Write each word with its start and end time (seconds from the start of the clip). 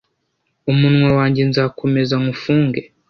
umunwa 0.71 1.09
wanjye 1.17 1.41
nzakomeza 1.49 2.13
nywufunge 2.23 2.79